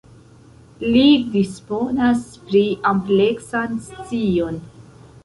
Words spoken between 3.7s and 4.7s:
scion.